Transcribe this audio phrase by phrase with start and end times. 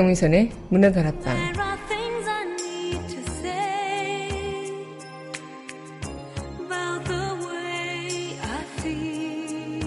[0.00, 4.72] 강민선의 문화다락방 There are things I need to say
[6.58, 9.82] about the way I feel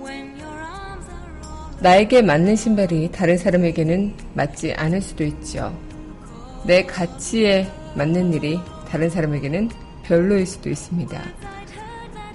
[0.00, 5.76] when your arms are all 나에게 맞는 신발이 다른 사람에게는 맞지 않을 수도 있죠.
[6.64, 9.70] 내 가치에 맞는 일이 다른 사람에게는
[10.04, 11.20] 별로일 수도 있습니다.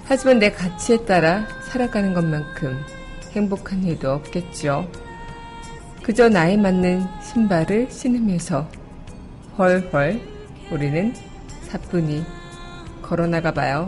[0.04, 2.78] 하지만 내 가치에 따라 살아가는 것만큼
[3.32, 5.07] 행복한 일도 없겠죠.
[6.08, 8.66] 그저 나에 맞는 신발을 신으면서
[9.58, 10.18] 헐헐
[10.70, 11.12] 우리는
[11.64, 12.24] 사뿐히
[13.02, 13.86] 걸어나가 봐요.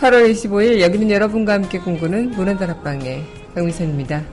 [0.00, 3.22] 8월 25일 여기는 여러분과 함께 공부는 문화다락방의
[3.54, 4.24] 강미선입니다.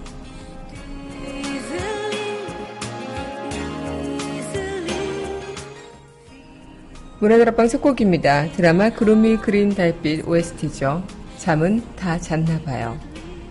[7.19, 8.51] 문화다락방 첫 곡입니다.
[8.53, 11.03] 드라마 구름이 그린 달빛 OST죠.
[11.37, 12.97] 잠은 다 잤나 봐요.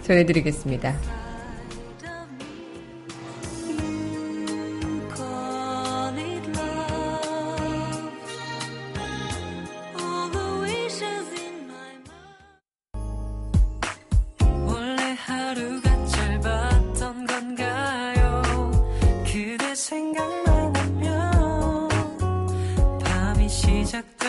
[0.02, 1.21] 전해드리겠습니다.
[23.92, 24.21] всяк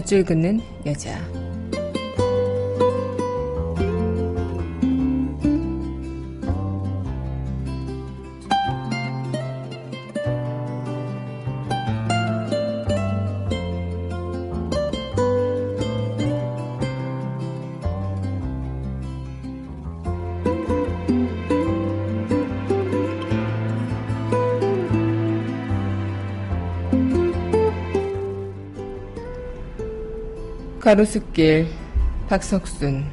[0.00, 1.39] 밑줄 긋는 여자.
[30.80, 31.68] 가로수길
[32.26, 33.04] 박석순.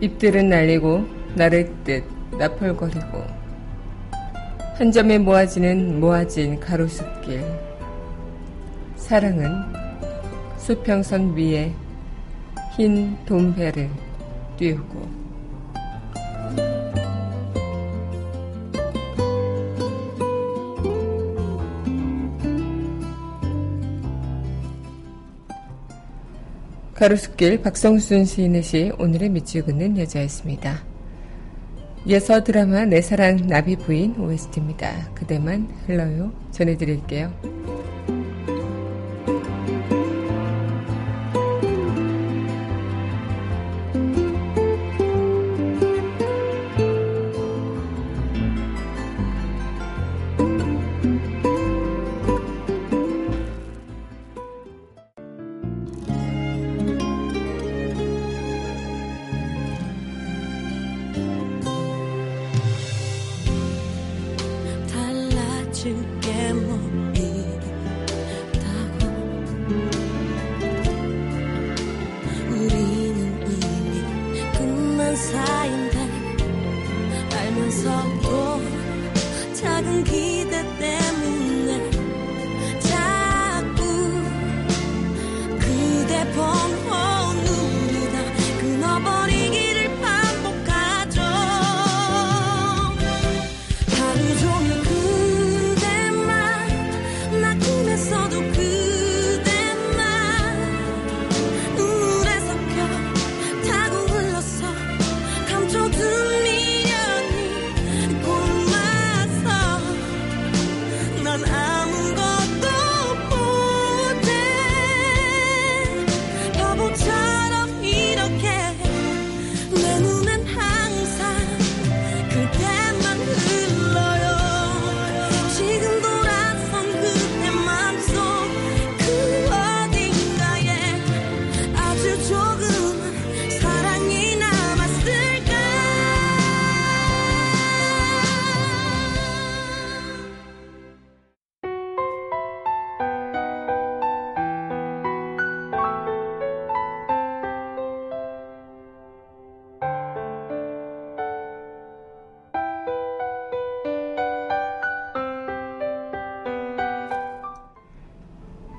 [0.00, 1.04] 잎들은 날리고
[1.34, 2.04] 나를 듯
[2.38, 3.24] 나펄거리고
[4.76, 7.42] 한 점에 모아지는 모아진 가로수길.
[8.94, 9.50] 사랑은
[10.56, 11.74] 수평선 위에
[12.76, 13.90] 흰 돈배를
[14.58, 15.21] 띄우고
[27.02, 30.84] 가로수길 박성순 시인의 시 오늘의 밑줄 긋는 여자였습니다.
[32.06, 35.10] 예서 드라마 내 사랑 나비 부인 OST입니다.
[35.12, 37.51] 그대만 흘러요 전해드릴게요.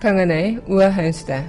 [0.04, 1.46] 강하나의 우아한 수다.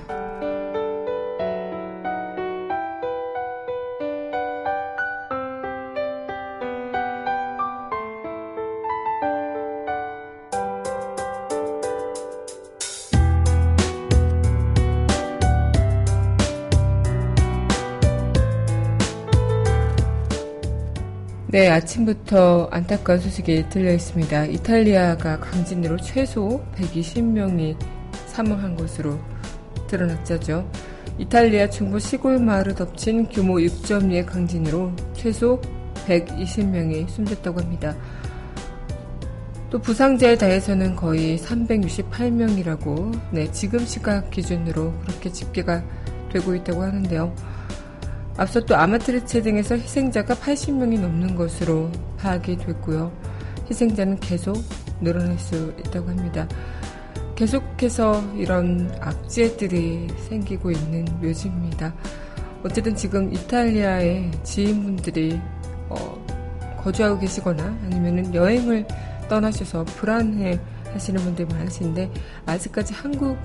[21.48, 24.46] 네, 아침부터 안타까운 소식이 들려 있습니다.
[24.46, 27.93] 이탈리아가 강진으로 최소 120명이
[28.34, 29.18] 사망한 것으로
[29.86, 30.68] 드러났죠.
[31.18, 35.60] 이탈리아 중부 시골 마을을 덮친 규모 6.2의 강진으로 최소
[36.06, 37.94] 120명이 숨졌다고 합니다.
[39.70, 45.84] 또 부상자에 대해서는 거의 368명이라고 네, 지금 시각 기준으로 그렇게 집계가
[46.32, 47.34] 되고 있다고 하는데요.
[48.36, 53.12] 앞서 또 아마트리체 등에서 희생자가 80명이 넘는 것으로 파악이 됐고요.
[53.70, 54.56] 희생자는 계속
[55.00, 56.48] 늘어날 수 있다고 합니다.
[57.36, 61.92] 계속해서 이런 악재들이 생기고 있는 묘지입니다.
[62.62, 65.40] 어쨌든 지금 이탈리아의 지인분들이
[65.88, 66.24] 어,
[66.82, 68.86] 거주하고 계시거나 아니면 여행을
[69.28, 70.60] 떠나셔서 불안해
[70.92, 72.10] 하시는 분들이 많으신데
[72.46, 73.36] 아직까지 한국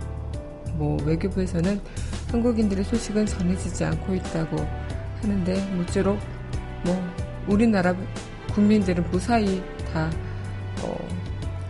[0.76, 1.82] 뭐 외교부에서는
[2.32, 4.58] 한국인들의 소식은 전해지지 않고 있다고
[5.22, 6.20] 하는데 모쪼록
[6.86, 7.14] 뭐
[7.48, 7.96] 우리나라
[8.54, 10.10] 국민들은 무사히 다
[10.84, 10.96] 어,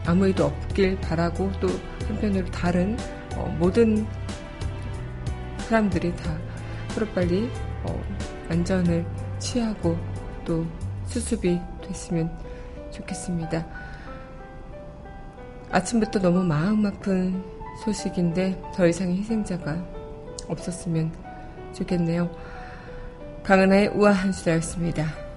[0.06, 1.68] 아무 일도 없길 바라고 또
[2.10, 2.98] 한편으로 다른
[3.36, 4.06] 어, 모든
[5.60, 6.36] 사람들이 다
[6.94, 7.50] 하루빨리
[7.84, 8.04] 어,
[8.50, 9.06] 안전을
[9.38, 9.98] 취하고
[10.44, 10.66] 또
[11.06, 12.30] 수습이 됐으면
[12.92, 13.66] 좋겠습니다.
[15.72, 17.44] 아침부터 너무 마음 아픈
[17.86, 19.78] 소식인데 더 이상의 희생자가
[20.48, 21.14] 없었으면
[21.74, 22.30] 좋겠네요.
[23.44, 25.29] 강은하의 우아한 수다였습니다.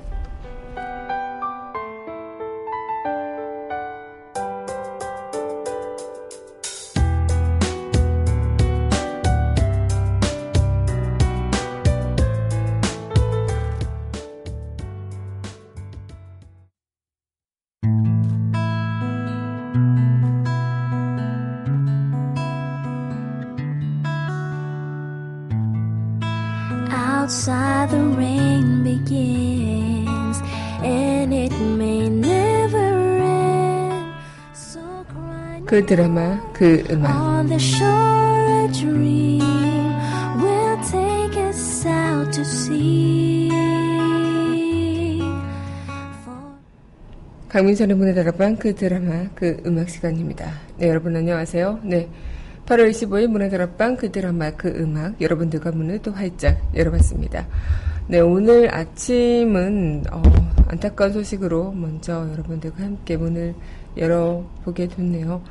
[35.67, 37.47] 그 드라마, 그 음악.
[47.49, 50.51] 강민선의 문의 다락방 그 드라마 그 음악 시간입니다.
[50.79, 51.81] 네 여러분 안녕하세요.
[51.83, 52.09] 네
[52.65, 57.47] 8월 25일 문의 다락방 그 드라마 그 음악 여러분들과 문을 또 활짝 열어봤습니다.
[58.09, 60.23] 네 오늘 아침은 어,
[60.69, 63.55] 안타까운 소식으로 먼저 여러분들과 함께 문을
[63.96, 65.43] 열어보게 됐네요.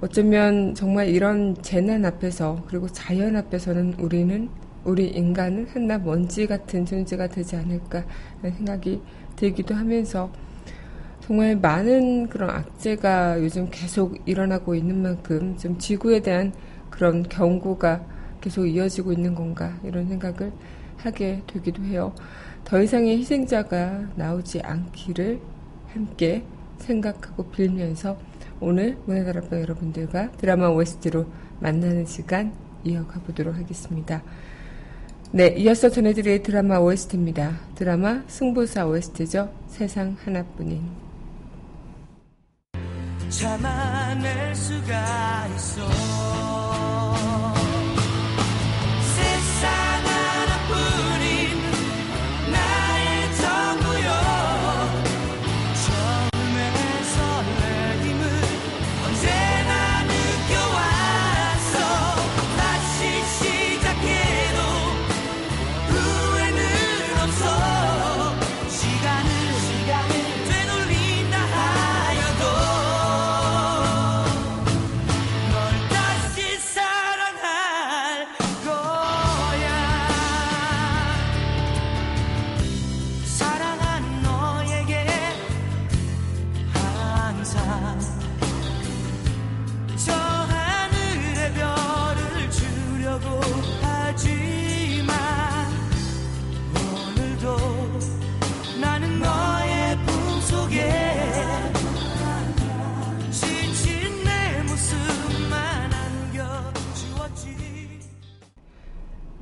[0.00, 4.48] 어쩌면 정말 이런 재난 앞에서 그리고 자연 앞에서는 우리는
[4.84, 8.04] 우리 인간은 한낱 먼지 같은 존재가 되지 않을까
[8.42, 9.02] 생각이
[9.36, 10.30] 들기도 하면서
[11.20, 16.52] 정말 많은 그런 악재가 요즘 계속 일어나고 있는 만큼 좀 지구에 대한
[16.88, 18.02] 그런 경고가
[18.40, 20.50] 계속 이어지고 있는 건가 이런 생각을
[20.96, 22.14] 하게 되기도 해요.
[22.64, 25.40] 더 이상의 희생자가 나오지 않기를
[25.92, 26.42] 함께
[26.80, 28.18] 생각하고 빌면서
[28.60, 31.26] 오늘 문화다락방 여러분들과 드라마 OST로
[31.60, 32.52] 만나는 시간
[32.84, 34.22] 이어가 보도록 하겠습니다.
[35.32, 37.52] 네, 이어서 전해드릴 드라마 OST입니다.
[37.76, 39.52] 드라마 승부사 OST죠.
[39.68, 40.82] 세상 하나뿐인.
[43.30, 46.39] 참아낼 수가 있어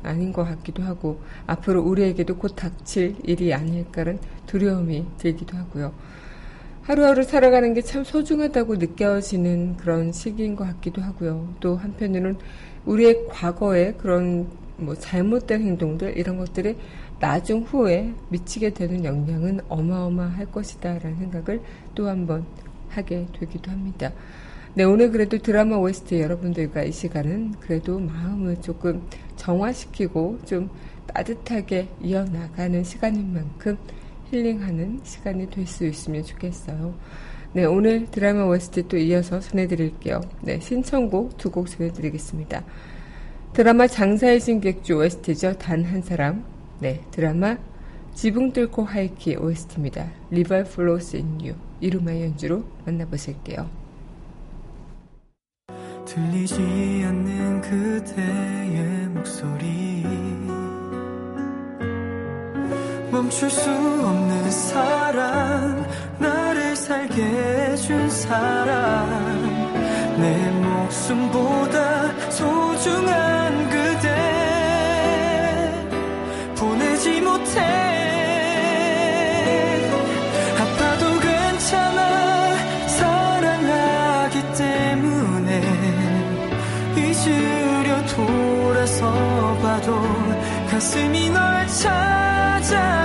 [0.04, 5.92] 아닌 것 같기도 하고 앞으로 우리에게도 곧 닥칠 일이 아닐까라는 두려움이 들기도 하고요.
[6.84, 11.54] 하루하루 살아가는 게 참 소중하다고 느껴지는 그런 시기인 것 같기도 하고요.
[11.58, 12.36] 또 한편으로는
[12.84, 16.76] 우리의 과거의 그런 뭐 잘못된 행동들 이런 것들이
[17.20, 21.62] 나중 후에 미치게 되는 영향은 어마어마할 것이다라는 생각을
[21.94, 22.44] 또 한번
[22.90, 24.12] 하게 되기도 합니다.
[24.74, 29.02] 네, 오늘 그래도 드라마 OST 여러분들과 이 시간은 그래도 마음을 조금
[29.36, 30.68] 정화시키고 좀
[31.06, 33.78] 따뜻하게 이어나가는 시간인 만큼
[34.30, 36.94] 힐링하는 시간이 될 수 있으면 좋겠어요.
[37.52, 40.20] 네, 오늘 드라마 OST 또 이어서 전해드릴게요.
[40.42, 42.64] 네, 신청곡 두 곡 전해드리겠습니다.
[43.52, 45.54] 드라마 장사의 신객주 OST죠.
[45.58, 46.44] 단 한 사람.
[46.80, 47.56] 네, 드라마
[48.14, 50.10] 지붕 뚫고 하이키 OST입니다.
[50.66, 51.54] Flows in You.
[51.80, 53.68] 이루마의 연주로 만나보실게요.
[56.06, 56.54] 들리지
[57.06, 60.04] 않는 그대의 목소리
[63.14, 65.86] 멈출 수 없는 사랑
[66.18, 69.46] 나를 살게 해준 사랑.
[70.18, 74.08] 내 목숨보다 소중한 그대
[76.58, 77.60] 보내지 못해.
[80.58, 82.56] 아파도 괜찮아
[82.88, 85.60] 사랑하기 때문에.
[86.96, 90.02] 잊으려 돌아서 봐도
[90.68, 93.03] 가슴이 널 찾아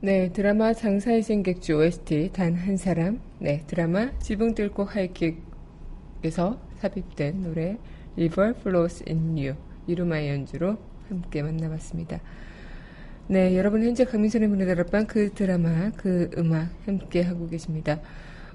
[0.00, 3.20] 네, 드라마 장사의 생객주 OST 단 한 사람.
[3.40, 7.76] 네, 드라마 지붕 뚫고 하이킥에서 삽입된 노래
[8.16, 9.54] River Flows in You
[9.88, 10.76] 이루마의 연주로
[11.08, 12.20] 함께 만나봤습니다.
[13.26, 18.00] 네, 여러분 현재 강민선의 문화 다락방 그 드라마 그 음악 함께 하고 계십니다.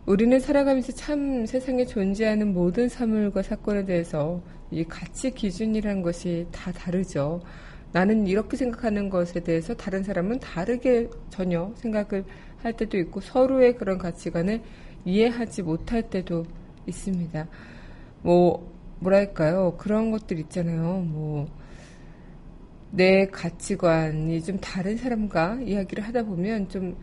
[0.05, 7.41] 우리는 살아가면서 참 세상에 존재하는 모든 사물과 사건에 대해서 이 가치 기준이라는 것이 다 다르죠.
[7.93, 12.25] 나는 이렇게 생각하는 것에 대해서 다른 사람은 다르게 전혀 생각을
[12.57, 14.61] 할 때도 있고 서로의 그런 가치관을
[15.05, 16.43] 이해하지 못할 때도
[16.87, 17.47] 있습니다.
[18.23, 19.75] 뭐, 뭐랄까요.
[19.77, 21.01] 그런 것들 있잖아요.
[21.05, 21.47] 뭐,
[22.89, 26.95] 내 가치관이 좀 다른 사람과 이야기를 하다 보면 좀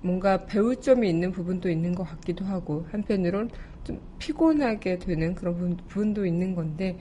[0.00, 3.50] 뭔가 배울 점이 있는 부분도 있는 것 같기도 하고 한편으론
[3.84, 6.98] 좀 피곤하게 되는 그런 부분- 부분도 있는 건데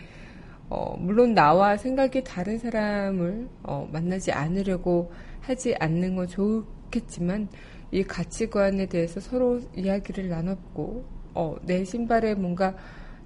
[0.74, 7.48] 어, 물론 나와 생각이 다른 사람을 어, 만나지 않으려고 하지 않는 건 좋겠지만
[7.92, 12.76] 이 가치관에 대해서 서로 이야기를 나눴고 어, 내 신발에 뭔가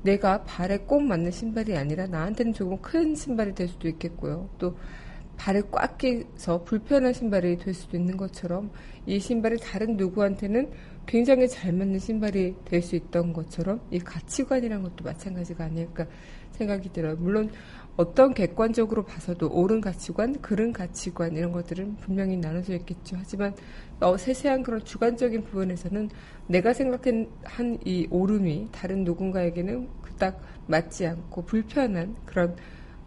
[0.03, 4.49] 내가 발에 꼭 맞는 신발이 아니라 나한테는 조금 큰 신발이 될 수도 있겠고요.
[4.57, 4.75] 또
[5.37, 8.71] 발에 꽉 끼서 불편한 신발이 될 수도 있는 것처럼
[9.05, 10.69] 이 신발이 다른 누구한테는
[11.05, 16.05] 굉장히 잘 맞는 신발이 될 수 있던 것처럼 이 가치관이란 것도 마찬가지가 아닐까
[16.57, 17.15] 생각이 들어요.
[17.17, 17.49] 물론
[17.95, 23.15] 어떤 객관적으로 봐서도 옳은 가치관, 그른 가치관 이런 것들은 분명히 나눠져 있겠죠.
[23.17, 23.55] 하지만
[23.99, 26.09] 어, 세세한 그런 주관적인 부분에서는
[26.47, 32.55] 내가 생각한 이 옳음이 다른 누군가에게는 그닥 맞지 않고 불편한 그런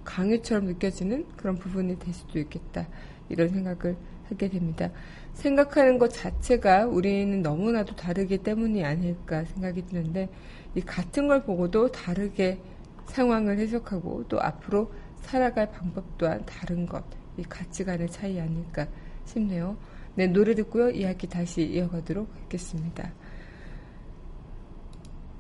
[0.04, 2.88] 강요처럼 느껴지는 그런 부분이 될 수도 있겠다.
[3.28, 3.97] 이런 생각을
[4.28, 4.90] 하게 됩니다.
[5.35, 10.28] 생각하는 것 자체가 우리는 너무나도 다르기 때문이 아닐까 생각이 드는데
[10.75, 12.58] 이 같은 걸 보고도 다르게
[13.06, 17.04] 상황을 해석하고 또 앞으로 살아갈 방법 또한 다른 것,
[17.36, 18.86] 이 가치관의 차이 아닐까
[19.25, 19.76] 싶네요.
[20.15, 20.91] 네, 노래 듣고요.
[20.91, 23.13] 이야기 다시 이어가도록 하겠습니다.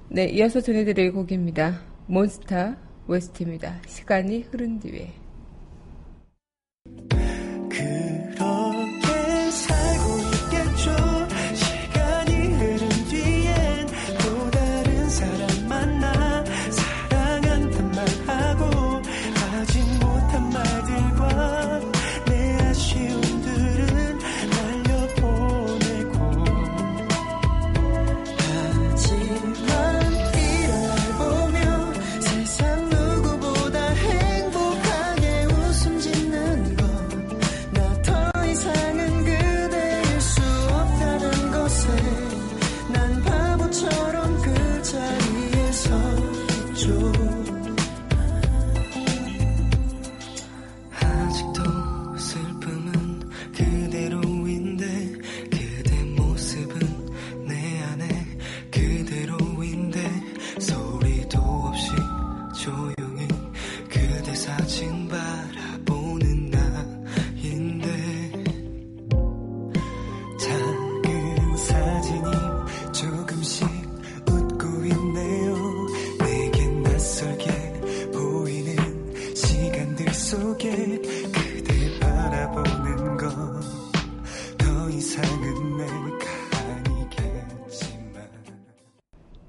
[0.08, 1.80] 네, 이어서 전해드릴 곡입니다.
[2.06, 3.80] 몬스타 웨스트입니다.
[3.86, 5.19] 시간이 흐른 뒤에.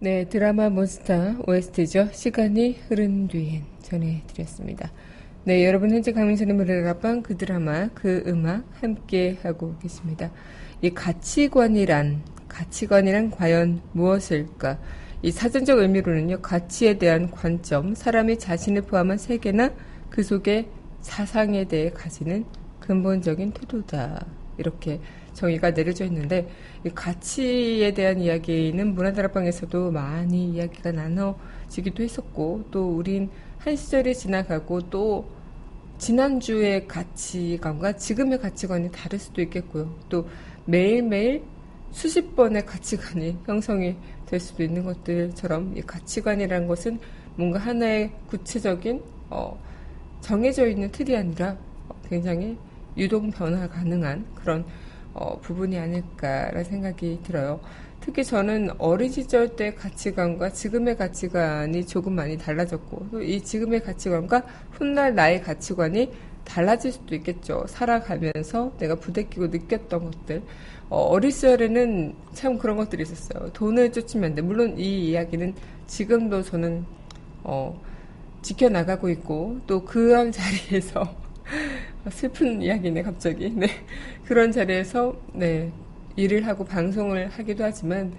[0.04, 2.10] 네, 드라마 몬스타 OST죠.
[2.12, 4.92] 시간이 흐른 뒤엔 전해드렸습니다.
[5.44, 10.32] 네, 여러분 현재 강민선의 노래가방 그 드라마, 그 음악 함께 하고 계십니다.
[10.82, 14.80] 이 가치관이란, 가치관이란 과연 무엇일까?
[15.22, 19.72] 이 사전적 의미로는요, 가치에 대한 관점, 사람이 자신을 포함한 세계나
[20.10, 20.68] 그 속에
[21.02, 22.46] 사상에 대해 가지는
[22.80, 24.26] 근본적인 태도다.
[24.58, 25.00] 이렇게
[25.34, 26.50] 정의가 내려져 있는데
[26.86, 35.30] 이 가치에 대한 이야기는 문화다락방에서도 많이 이야기가 나눠지기도 했었고 또 우린 한 시절이 지나가고 또
[35.98, 39.96] 지난주의 가치관과 지금의 가치관이 다를 수도 있겠고요.
[40.10, 40.28] 또
[40.66, 41.44] 매일매일
[41.92, 47.00] 수십 번의 가치관이 형성이 될 수도 있는 것들처럼 이 가치관이라는 것은
[47.36, 49.62] 뭔가 하나의 구체적인 어,
[50.22, 51.58] 정해져 있는 틀이 아니라
[52.10, 52.58] 굉장히
[52.98, 54.66] 유동 변화 가능한 그런
[55.14, 57.60] 어, 부분이 아닐까라는 생각이 들어요.
[58.00, 65.14] 특히 저는 어린 시절 때 가치관과 지금의 가치관이 조금 많이 달라졌고 이 지금의 가치관과 훗날
[65.14, 66.12] 나의 가치관이
[66.44, 67.66] 달라질 수도 있겠죠.
[67.68, 70.42] 살아가면서 내가 부대끼고 느꼈던 것들.
[70.90, 73.52] 어, 린 시절에는 참 그런 것들이 있었어요.
[73.54, 74.42] 돈을 쫓으면 돼.
[74.42, 75.54] 물론 이 이야기는
[75.88, 76.86] 지금도 저는
[77.44, 77.80] 어,
[78.42, 81.16] 지켜나가고 있고 또 그런 자리에서
[82.10, 83.50] 슬픈 이야기네 갑자기.
[83.52, 83.68] 네
[84.26, 85.72] 그런 자리에서 네
[86.16, 88.14] 일을 하고 방송을 하기도 하지만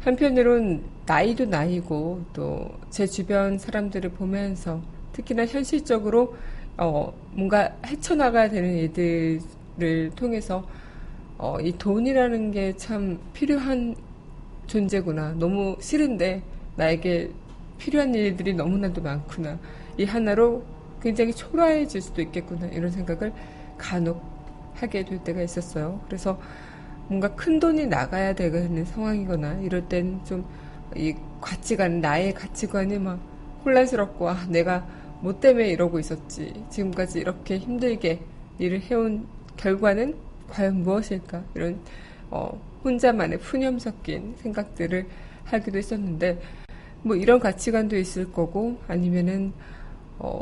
[0.00, 6.34] 한편으론 나이도 나이고 또 제 주변 사람들을 보면서 특히나 현실적으로
[6.78, 10.66] 어 뭔가 헤쳐나가야 되는 일들을 통해서
[11.38, 13.94] 어 이 돈이라는 게 참 필요한
[14.66, 15.32] 존재구나.
[15.34, 16.42] 너무 싫은데
[16.76, 17.30] 나에게
[17.78, 19.58] 필요한 일들이 너무나도 많구나.
[19.98, 20.64] 이 하나로
[21.02, 23.32] 굉장히 초라해질 수도 있겠구나 이런 생각을
[23.76, 24.22] 간혹
[24.74, 26.00] 하게 될 때가 있었어요.
[26.06, 26.40] 그래서
[27.08, 30.44] 뭔가 큰 돈이 나가야 되는 상황이거나 이럴 땐 좀
[30.96, 33.20] 이 가치관 나의 가치관이 막
[33.64, 34.86] 혼란스럽고 아 내가
[35.20, 38.20] 뭐 때문에 이러고 있었지 지금까지 이렇게 힘들게
[38.58, 40.16] 일을 해온 결과는
[40.48, 41.80] 과연 무엇일까 이런
[42.30, 45.06] 어, 혼자만의 푸념 섞인 생각들을
[45.44, 46.40] 하기도 했었는데
[47.02, 49.52] 뭐 이런 가치관도 있을 거고 아니면은
[50.18, 50.40] 어,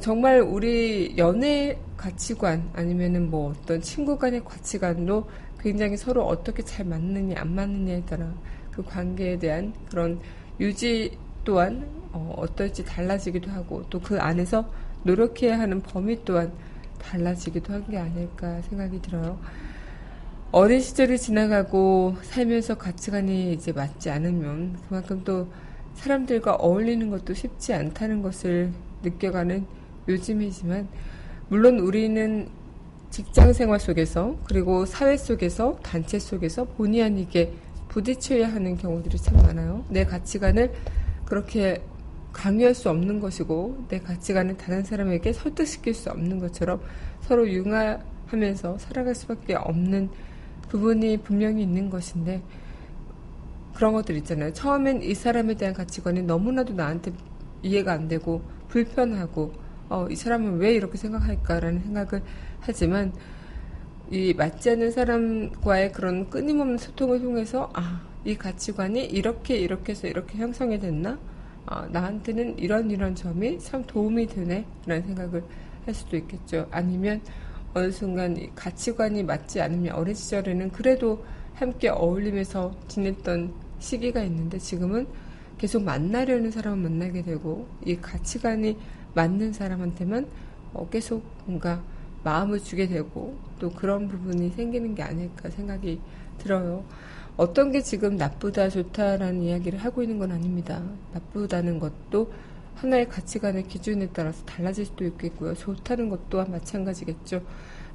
[0.00, 5.28] 정말 우리 연애 가치관 아니면은 뭐 어떤 친구 간의 가치관도
[5.58, 8.32] 굉장히 서로 어떻게 잘 맞느냐 안 맞느냐에 따라
[8.70, 10.20] 그 관계에 대한 그런
[10.58, 14.70] 유지 또한 어, 떨지 달라지기도 하고 또 그 안에서
[15.04, 16.52] 노력해야 하는 범위 또한
[16.98, 19.40] 달라지기도 한 게 아닐까 생각이 들어요.
[20.52, 25.48] 어린 시절이 지나가고 살면서 가치관이 이제 맞지 않으면 그만큼 또
[25.94, 29.66] 사람들과 어울리는 것도 쉽지 않다는 것을 느껴가는
[30.08, 30.88] 요즘이지만
[31.48, 32.48] 물론 우리는
[33.10, 37.52] 직장 생활 속에서 그리고 사회 속에서 단체 속에서 본의 아니게
[37.88, 39.84] 부딪혀야 하는 경우들이 참 많아요.
[39.88, 40.72] 내 가치관을
[41.24, 41.82] 그렇게
[42.32, 46.80] 강요할 수 없는 것이고 내 가치관을 다른 사람에게 설득시킬 수 없는 것처럼
[47.22, 50.08] 서로 융화하면서 살아갈 수밖에 없는
[50.68, 52.42] 부분이 분명히 있는 것인데
[53.74, 54.52] 그런 것들 있잖아요.
[54.52, 57.12] 처음엔 이 사람에 대한 가치관이 너무나도 나한테
[57.62, 59.52] 이해가 안 되고 불편하고
[59.88, 62.22] 어, 이 사람은 왜 이렇게 생각할까라는 생각을
[62.60, 63.12] 하지만
[64.10, 70.38] 이 맞지 않는 사람과의 그런 끊임없는 소통을 통해서 아, 이 가치관이 이렇게 이렇게 해서 이렇게
[70.38, 71.18] 형성이 됐나?
[71.66, 75.44] 아, 나한테는 이런 이런 점이 참 도움이 되네 라는 생각을
[75.84, 76.66] 할 수도 있겠죠.
[76.70, 77.20] 아니면
[77.74, 85.06] 어느 순간 가치관이 맞지 않으면 어린 시절에는 그래도 함께 어울리면서 지냈던 시기가 있는데 지금은
[85.60, 88.78] 계속 만나려는 사람을 만나게 되고 이 가치관이
[89.12, 90.26] 맞는 사람한테만
[90.72, 91.82] 어, 계속 뭔가
[92.24, 96.00] 마음을 주게 되고 또 그런 부분이 생기는 게 아닐까 생각이
[96.38, 96.82] 들어요.
[97.36, 100.82] 어떤 게 지금 나쁘다 좋다라는 이야기를 하고 있는 건 아닙니다.
[101.12, 102.32] 나쁘다는 것도
[102.76, 105.52] 하나의 가치관의 기준에 따라서 달라질 수도 있겠고요.
[105.52, 107.42] 좋다는 것 또한 마찬가지겠죠.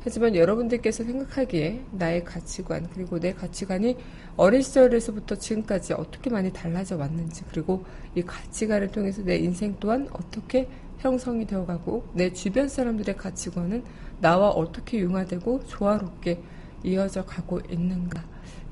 [0.06, 3.98] 하지만 여러분들께서 생각하기에 나의 가치관 그리고 내 가치관이
[4.38, 10.70] 어린 시절에서부터 지금까지 어떻게 많이 달라져 왔는지 그리고 이 가치관을 통해서 내 인생 또한 어떻게
[11.00, 13.84] 형성이 되어가고 내 주변 사람들의 가치관은
[14.22, 16.40] 나와 어떻게 융화되고 조화롭게
[16.84, 18.24] 이어져 가고 있는가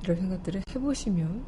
[0.03, 1.43] 이런 생각들을 해보시면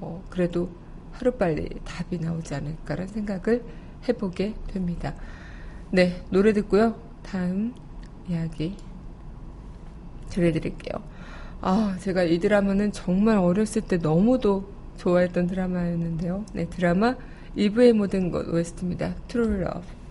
[0.00, 0.68] 어, 그래도
[1.12, 3.64] 하루빨리 답이 나오지 않을까라는 생각을
[4.08, 5.14] 해보게 됩니다.
[5.92, 7.00] 네, 노래 듣고요.
[7.22, 7.72] 다음
[8.28, 8.76] 이야기
[10.32, 11.02] 전해드릴게요.
[11.60, 16.44] 아, 제가 이 드라마는 정말 어렸을 때 너무도 좋아했던 드라마였는데요.
[16.52, 17.14] 네, 드라마
[17.54, 19.14] 이브의 모든 것 OST입니다.
[19.28, 20.01] True Love.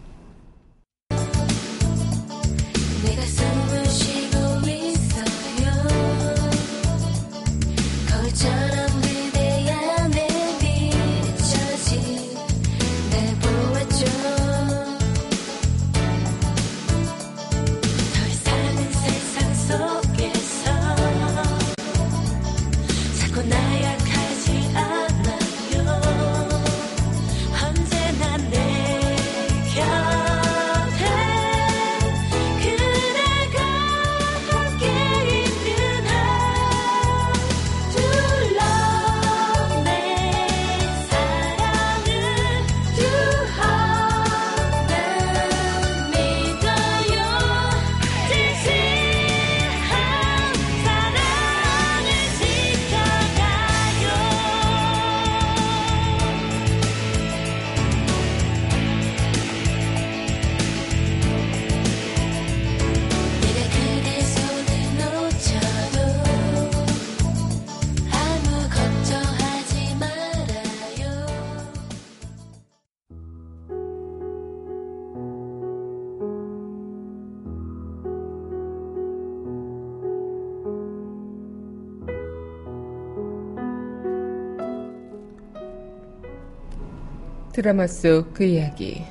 [87.62, 89.06] 드라마 속 그 이야기.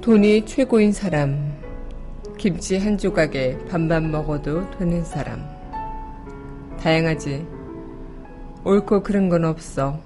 [0.00, 1.54] 돈이 최고인 사람.
[2.38, 5.46] 김치 한 조각에 반반 먹어도 되는 사람.
[6.80, 7.46] 다양하지.
[8.64, 10.00] 옳고 그른 건 없어.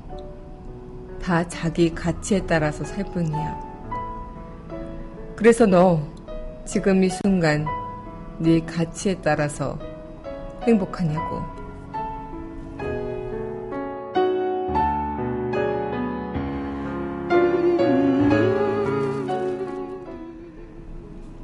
[1.23, 3.61] 다 자기 가치에 따라서 살 뿐이야.
[5.37, 6.14] 그래서 너
[6.67, 7.67] 지금 이 순간
[8.39, 9.79] 네 가치에 따라서
[10.63, 11.43] 행복하냐고.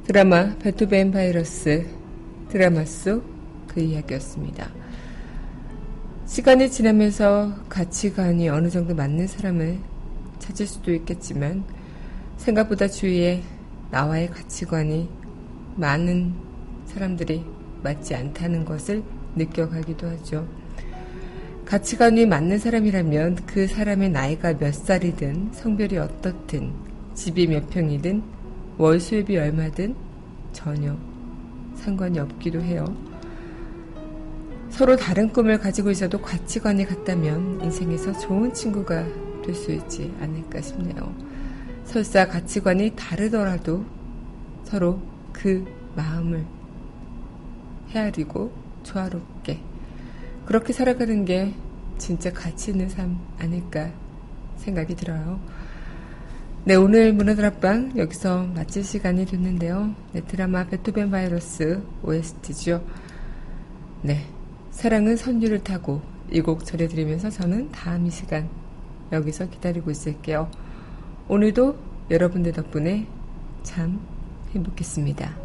[0.05, 1.87] 드라마 베토벤 바이러스
[2.49, 3.31] 드라마 속
[3.73, 4.69] 그 이야기였습니다.
[6.25, 9.79] 시간이 지나면서 가치관이 어느 정도 맞는 사람을
[10.39, 11.63] 찾을 수도 있겠지만
[12.37, 13.43] 생각보다 주위에
[13.91, 15.09] 나와의 가치관이
[15.75, 16.33] 많은
[16.85, 17.45] 사람들이
[17.83, 19.03] 맞지 않다는 것을
[19.35, 20.47] 느껴가기도 하죠.
[21.65, 26.73] 가치관이 맞는 사람이라면 그 사람의 나이가 몇 살이든 성별이 어떻든
[27.13, 28.23] 집이 몇 평이든
[28.77, 29.95] 월 수입이 얼마든
[30.51, 30.97] 전혀
[31.75, 32.85] 상관이 없기도 해요.
[34.69, 39.05] 서로 다른 꿈을 가지고 있어도 가치관이 같다면 인생에서 좋은 친구가
[39.43, 41.30] 될 수 있지 않을까 싶네요.
[41.91, 43.85] 설사 가치관이 다르더라도
[44.63, 45.01] 서로
[45.33, 46.45] 그 마음을
[47.89, 48.49] 헤아리고
[48.83, 49.59] 조화롭게
[50.45, 51.53] 그렇게 살아가는 게
[51.97, 53.91] 진짜 가치 있는 삶 아닐까
[54.55, 55.41] 생각이 들어요.
[56.63, 59.93] 네, 오늘 문화드랍방 여기서 마칠 시간이 됐는데요.
[60.13, 62.85] 네, 드라마 베토벤 바이러스 OST죠.
[64.01, 64.27] 네,
[64.71, 66.01] 사랑은 선율을 타고
[66.31, 68.47] 이 곡 전해드리면서 저는 다음 이 시간
[69.11, 70.49] 여기서 기다리고 있을게요.
[71.31, 71.77] 오늘도
[72.09, 73.07] 여러분들 덕분에
[73.63, 74.05] 참
[74.53, 75.40] 행복했습니다.